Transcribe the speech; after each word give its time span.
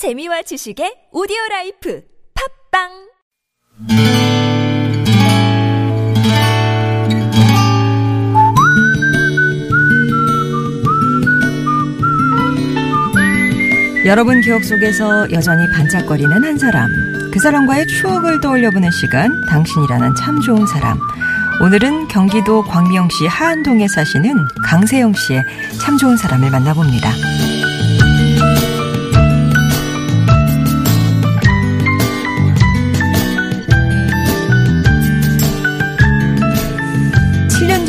재미와 0.00 0.40
지식의 0.40 1.12
오디오 1.12 1.36
라이프 1.50 2.00
팟빵 2.72 2.88
여러분 14.06 14.40
기억 14.40 14.64
속에서 14.64 15.30
여전히 15.32 15.70
반짝거리는 15.70 16.44
한 16.44 16.56
사람. 16.56 16.88
그 17.30 17.38
사람과의 17.38 17.86
추억을 17.88 18.40
떠올려보는 18.40 18.90
시간, 18.92 19.30
당신이라는 19.50 20.14
참 20.14 20.40
좋은 20.40 20.66
사람. 20.66 20.98
오늘은 21.62 22.08
경기도 22.08 22.62
광명시 22.62 23.26
하안동에 23.26 23.86
사시는 23.86 24.48
강세영 24.64 25.12
씨의 25.12 25.44
참 25.78 25.98
좋은 25.98 26.16
사람을 26.16 26.50
만나봅니다. 26.50 27.49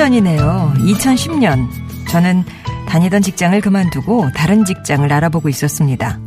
전이네요 0.00 0.72
(2010년) 0.78 1.68
저는 2.08 2.42
다니던 2.88 3.20
직장을 3.20 3.60
그만두고 3.60 4.30
다른 4.34 4.64
직장을 4.64 5.12
알아보고 5.12 5.50
있었습니다. 5.50 6.18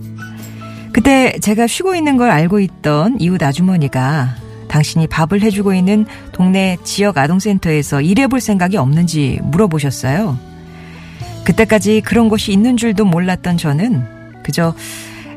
그때 0.92 1.40
제가 1.40 1.66
쉬고 1.66 1.96
있는 1.96 2.16
걸 2.16 2.30
알고 2.30 2.60
있던 2.60 3.20
이웃 3.20 3.42
아주머니가 3.42 4.36
당신이 4.68 5.08
밥을 5.08 5.42
해주고 5.42 5.74
있는 5.74 6.06
동네 6.34 6.78
지역 6.84 7.18
아동센터에서 7.18 8.02
일해볼 8.02 8.42
생각이 8.42 8.78
없는지 8.78 9.40
물어보셨어요. 9.42 10.38
그때까지 11.44 12.02
그런 12.02 12.30
곳이 12.30 12.52
있는 12.52 12.78
줄도 12.78 13.06
몰랐던 13.06 13.58
저는 13.58 14.06
그저 14.44 14.76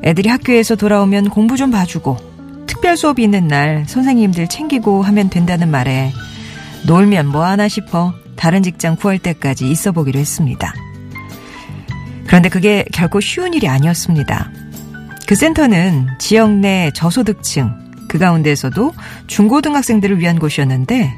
애들이 0.04 0.28
학교에서 0.28 0.76
돌아오면 0.76 1.30
공부 1.30 1.56
좀 1.56 1.70
봐주고 1.70 2.18
특별 2.66 2.98
수업이 2.98 3.22
있는 3.22 3.48
날 3.48 3.86
선생님들 3.88 4.48
챙기고 4.48 5.00
하면 5.00 5.30
된다는 5.30 5.70
말에 5.70 6.12
놀면 6.86 7.28
뭐하나 7.28 7.66
싶어 7.68 8.12
다른 8.36 8.62
직장 8.62 8.96
구할 8.96 9.18
때까지 9.18 9.70
있어 9.70 9.92
보기로 9.92 10.18
했습니다. 10.18 10.72
그런데 12.26 12.48
그게 12.48 12.84
결코 12.92 13.20
쉬운 13.20 13.54
일이 13.54 13.68
아니었습니다. 13.68 14.50
그 15.26 15.34
센터는 15.34 16.08
지역 16.18 16.50
내 16.52 16.90
저소득층, 16.94 17.72
그 18.08 18.18
가운데서도 18.18 18.92
중고등학생들을 19.26 20.18
위한 20.20 20.38
곳이었는데, 20.38 21.12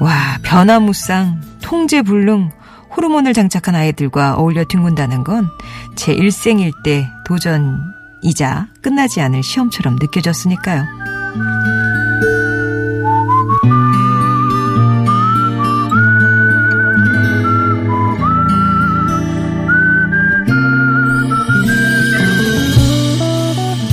와, 0.00 0.38
변화무쌍, 0.42 1.40
통제불능, 1.62 2.50
호르몬을 2.96 3.34
장착한 3.34 3.74
아이들과 3.74 4.34
어울려 4.34 4.64
뒹군다는 4.64 5.24
건 5.24 5.48
제 5.96 6.12
일생일 6.12 6.72
대 6.82 7.06
도전이자 7.26 8.68
끝나지 8.80 9.20
않을 9.20 9.42
시험처럼 9.42 9.96
느껴졌으니까요. 10.00 10.86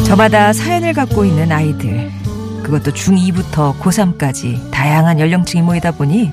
저마다 0.08 0.54
사연을 0.54 0.94
갖고 0.94 1.26
있는 1.26 1.52
아이들, 1.52 2.10
그것도 2.64 2.92
중2부터 2.92 3.78
고3까지 3.78 4.72
다양한 4.72 5.20
연령층이 5.20 5.62
모이다 5.62 5.92
보니 5.92 6.32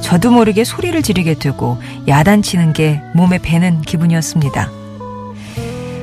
저도 0.00 0.30
모르게 0.30 0.62
소리를 0.62 1.02
지르게 1.02 1.34
되고 1.34 1.82
야단치는 2.06 2.72
게 2.72 3.02
몸에 3.16 3.38
배는 3.38 3.82
기분이었습니다. 3.82 4.70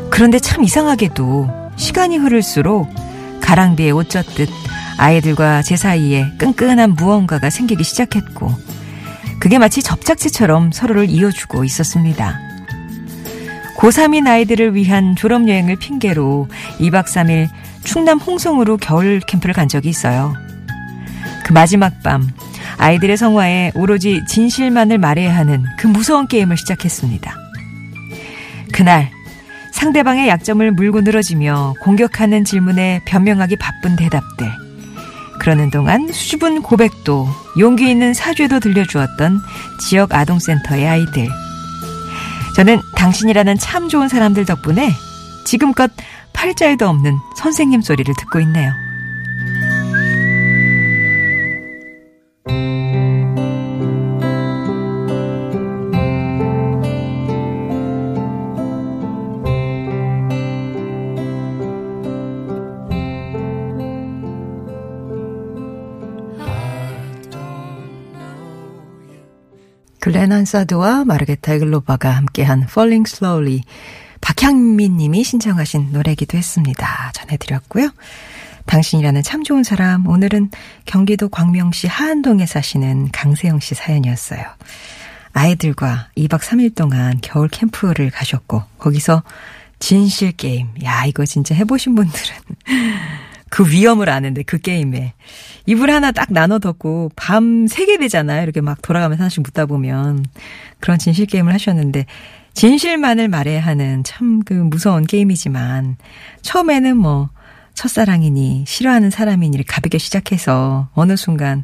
그런데 0.09 0.39
참 0.39 0.65
이상하게도 0.65 1.71
시간이 1.77 2.17
흐를수록 2.17 2.93
가랑비에 3.39 3.91
옷 3.91 4.09
젖듯 4.09 4.49
아이들과 4.97 5.61
제 5.61 5.77
사이에 5.77 6.29
끈끈한 6.37 6.95
무언가가 6.95 7.49
생기기 7.49 7.85
시작했고 7.85 8.53
그게 9.39 9.59
마치 9.59 9.81
접착제처럼 9.81 10.73
서로를 10.73 11.09
이어주고 11.09 11.63
있었습니다. 11.63 12.46
고3인 13.77 14.27
아이들을 14.27 14.75
위한 14.75 15.15
졸업여행을 15.15 15.75
핑계로 15.77 16.47
2박 16.79 17.05
3일 17.05 17.47
충남 17.83 18.17
홍성으로 18.17 18.77
겨울 18.77 19.19
캠프를 19.19 19.53
간 19.53 19.67
적이 19.67 19.89
있어요. 19.89 20.33
그 21.45 21.53
마지막 21.53 22.03
밤, 22.03 22.27
아이들의 22.77 23.15
성화에 23.15 23.71
오로지 23.75 24.23
진실만을 24.27 24.97
말해야 24.97 25.33
하는 25.35 25.63
그 25.77 25.87
무서운 25.87 26.27
게임을 26.27 26.57
시작했습니다. 26.57 27.33
그날, 28.73 29.09
상대방의 29.71 30.27
약점을 30.27 30.71
물고 30.71 31.01
늘어지며 31.01 31.75
공격하는 31.81 32.43
질문에 32.43 33.01
변명하기 33.05 33.57
바쁜 33.57 33.95
대답들. 33.95 34.51
그러는 35.39 35.69
동안 35.69 36.11
수줍은 36.11 36.63
고백도 36.63 37.27
용기 37.59 37.89
있는 37.89 38.13
사죄도 38.13 38.59
들려주었던 38.59 39.39
지역 39.79 40.13
아동센터의 40.13 40.87
아이들. 40.87 41.29
저는 42.57 42.81
당신이라는 42.95 43.59
참 43.59 43.87
좋은 43.87 44.07
사람들 44.07 44.45
덕분에 44.45 44.91
지금껏 45.45 45.91
팔자에도 46.33 46.89
없는 46.89 47.19
선생님 47.37 47.81
소리를 47.81 48.11
듣고 48.17 48.39
있네요. 48.39 48.73
글렌 70.07 70.31
한사드와 70.31 71.03
마르게타 71.03 71.55
이글로바가 71.55 72.09
함께한 72.09 72.63
Falling 72.69 73.11
Slowly 73.13 73.63
박향민 74.21 74.95
님이 74.95 75.25
신청하신 75.25 75.91
노래기도 75.91 76.37
했습니다. 76.37 77.11
전해드렸고요. 77.13 77.89
당신이라는 78.67 79.21
참 79.23 79.43
좋은 79.43 79.65
사람 79.65 80.07
오늘은 80.07 80.49
경기도 80.85 81.27
광명시 81.27 81.87
하안동에 81.87 82.45
사시는 82.45 83.09
강세영 83.11 83.59
씨 83.59 83.75
사연이었어요. 83.75 84.43
아이들과 85.33 86.07
2박 86.15 86.39
3일 86.39 86.73
동안 86.73 87.19
겨울 87.21 87.49
캠프를 87.49 88.09
가셨고 88.09 88.63
거기서 88.77 89.23
진실 89.79 90.31
게임. 90.31 90.69
야, 90.85 91.03
이거 91.05 91.25
진짜 91.25 91.53
해보신 91.53 91.95
분들은 91.95 92.35
그 93.57 93.67
위험을 93.67 94.07
아는데 94.07 94.43
그 94.43 94.59
게임에 94.59 95.15
이불 95.65 95.89
하나 95.89 96.11
딱 96.11 96.31
나눠 96.31 96.59
덮고 96.59 97.09
밤 97.15 97.65
새게 97.65 97.97
되잖아요. 97.97 98.43
이렇게 98.43 98.61
막 98.61 98.83
돌아가면서 98.83 99.23
하나씩 99.23 99.41
묻다 99.41 99.65
보면 99.65 100.27
그런 100.79 100.99
진실 100.99 101.25
게임을 101.25 101.51
하셨는데 101.55 102.05
진실만을 102.53 103.29
말해야 103.29 103.59
하는 103.61 104.03
참 104.03 104.43
그 104.45 104.53
무서운 104.53 105.07
게임이지만 105.07 105.97
처음에는 106.43 106.97
뭐 106.97 107.29
첫사랑이니 107.73 108.65
싫어하는 108.67 109.09
사람이니 109.09 109.63
가볍게 109.65 109.97
시작해서 109.97 110.89
어느 110.93 111.15
순간 111.15 111.63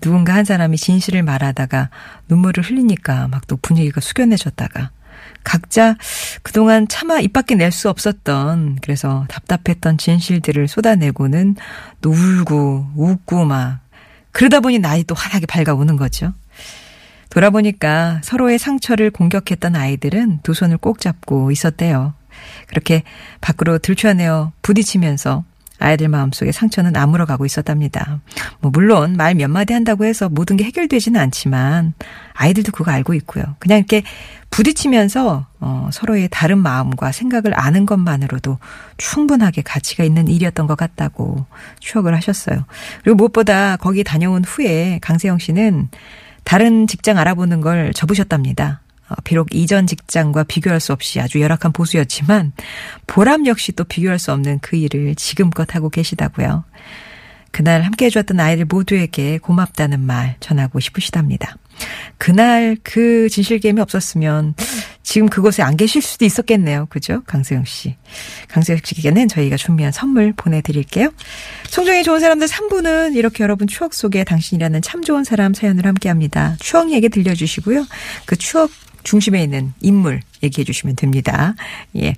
누군가 0.00 0.32
한 0.32 0.46
사람이 0.46 0.78
진실을 0.78 1.22
말하다가 1.24 1.90
눈물을 2.30 2.64
흘리니까 2.64 3.28
막 3.28 3.46
또 3.48 3.58
분위기가 3.58 4.00
숙연해졌다가 4.00 4.92
각자 5.44 5.96
그동안 6.42 6.88
차마 6.88 7.20
입 7.20 7.32
밖에 7.32 7.54
낼 7.54 7.70
수 7.72 7.88
없었던 7.90 8.78
그래서 8.82 9.24
답답했던 9.28 9.98
진실들을 9.98 10.68
쏟아내고는 10.68 11.56
또 12.00 12.10
울고 12.10 12.92
웃고 12.96 13.44
막 13.44 13.80
그러다 14.32 14.60
보니 14.60 14.78
나이 14.78 15.04
또 15.04 15.14
환하게 15.14 15.46
밝아오는 15.46 15.96
거죠. 15.96 16.32
돌아보니까 17.30 18.20
서로의 18.22 18.58
상처를 18.58 19.10
공격했던 19.10 19.74
아이들은 19.74 20.40
두 20.42 20.54
손을 20.54 20.76
꼭 20.78 21.00
잡고 21.00 21.50
있었대요. 21.50 22.14
그렇게 22.68 23.02
밖으로 23.40 23.78
들춰내어 23.78 24.52
부딪히면서 24.62 25.44
아이들 25.80 26.08
마음속에 26.08 26.52
상처는 26.52 26.96
아물어가고 26.96 27.44
있었답니다. 27.44 28.20
뭐 28.60 28.70
물론 28.72 29.16
말 29.16 29.34
몇 29.34 29.48
마디 29.50 29.72
한다고 29.72 30.04
해서 30.04 30.28
모든 30.28 30.56
게 30.56 30.64
해결되지는 30.64 31.20
않지만 31.20 31.94
아이들도 32.34 32.72
그거 32.72 32.90
알고 32.90 33.14
있고요. 33.14 33.44
그냥 33.58 33.78
이렇게 33.78 34.02
부딪히면서 34.50 35.46
어, 35.60 35.88
서로의 35.92 36.28
다른 36.30 36.58
마음과 36.58 37.12
생각을 37.12 37.58
아는 37.58 37.86
것만으로도 37.86 38.58
충분하게 38.98 39.62
가치가 39.62 40.04
있는 40.04 40.28
일이었던 40.28 40.66
것 40.66 40.76
같다고 40.76 41.46
추억을 41.80 42.14
하셨어요. 42.14 42.64
그리고 43.02 43.16
무엇보다 43.16 43.76
거기 43.76 44.04
다녀온 44.04 44.44
후에 44.44 44.98
강세영 45.00 45.38
씨는 45.38 45.88
다른 46.44 46.86
직장 46.86 47.18
알아보는 47.18 47.60
걸 47.60 47.92
접으셨답니다. 47.94 48.80
어, 49.08 49.14
비록 49.24 49.54
이전 49.54 49.86
직장과 49.86 50.44
비교할 50.44 50.80
수 50.80 50.92
없이 50.92 51.20
아주 51.20 51.40
열악한 51.40 51.72
보수였지만 51.72 52.52
보람 53.06 53.46
역시 53.46 53.72
또 53.72 53.84
비교할 53.84 54.18
수 54.18 54.32
없는 54.32 54.58
그 54.60 54.76
일을 54.76 55.14
지금껏 55.14 55.74
하고 55.74 55.88
계시다고요. 55.88 56.64
그날 57.50 57.82
함께 57.82 58.06
해주었던 58.06 58.40
아이들 58.40 58.64
모두에게 58.64 59.38
고맙다는 59.38 60.00
말 60.00 60.36
전하고 60.40 60.80
싶으시답니다. 60.80 61.56
그날 62.18 62.76
그 62.82 63.28
진실게임이 63.28 63.80
없었으면 63.80 64.54
지금 65.02 65.28
그곳에 65.28 65.62
안 65.62 65.76
계실 65.76 66.02
수도 66.02 66.24
있었겠네요. 66.24 66.86
그죠? 66.88 67.22
강세영 67.26 67.64
씨. 67.66 67.96
강세영 68.48 68.80
씨에게는 68.82 69.28
저희가 69.28 69.56
준비한 69.56 69.92
선물 69.92 70.32
보내드릴게요. 70.34 71.10
송정이 71.68 72.02
좋은 72.02 72.20
사람들 72.20 72.46
3부는 72.46 73.14
이렇게 73.14 73.44
여러분 73.44 73.66
추억 73.66 73.94
속에 73.94 74.24
당신이라는 74.24 74.82
참 74.82 75.02
좋은 75.02 75.24
사람 75.24 75.54
사연을 75.54 75.86
함께 75.86 76.08
합니다. 76.08 76.56
추억 76.60 76.90
얘기 76.90 77.08
들려주시고요. 77.08 77.86
그 78.26 78.36
추억 78.36 78.70
중심에 79.04 79.42
있는 79.42 79.74
인물 79.80 80.20
얘기해 80.42 80.64
주시면 80.64 80.96
됩니다. 80.96 81.54
예. 81.96 82.14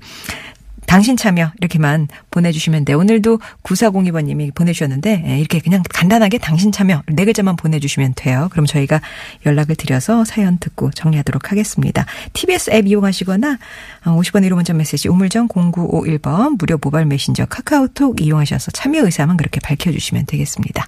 당신 0.96 1.14
참여 1.14 1.52
이렇게만 1.58 2.08
보내주시면 2.30 2.86
돼. 2.86 2.94
오늘도 2.94 3.38
9402번님이 3.64 4.54
보내주셨는데 4.54 5.24
예, 5.26 5.38
이렇게 5.38 5.60
그냥 5.60 5.82
간단하게 5.90 6.38
당신 6.38 6.72
참여 6.72 7.02
네 7.08 7.26
글자만 7.26 7.56
보내주시면 7.56 8.14
돼요. 8.16 8.48
그럼 8.50 8.64
저희가 8.64 9.02
연락을 9.44 9.76
드려서 9.76 10.24
사연 10.24 10.56
듣고 10.56 10.90
정리하도록 10.92 11.50
하겠습니다. 11.50 12.06
TBS 12.32 12.70
앱 12.70 12.86
이용하시거나 12.86 13.58
50번 14.04 14.48
1호 14.48 14.54
문자 14.54 14.72
메시지 14.72 15.10
우물정 15.10 15.48
0951번 15.48 16.56
무료 16.58 16.78
모바일 16.80 17.04
메신저 17.04 17.44
카카오톡 17.44 18.22
이용하셔서 18.22 18.70
참여 18.70 19.04
의사만 19.04 19.36
그렇게 19.36 19.60
밝혀주시면 19.60 20.24
되겠습니다. 20.24 20.82